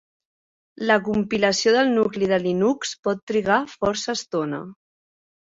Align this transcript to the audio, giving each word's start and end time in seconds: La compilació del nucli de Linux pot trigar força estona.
La 0.91 0.95
compilació 1.09 1.73
del 1.75 1.91
nucli 1.97 2.31
de 2.31 2.41
Linux 2.45 2.95
pot 3.09 3.23
trigar 3.33 3.61
força 3.77 4.19
estona. 4.19 4.65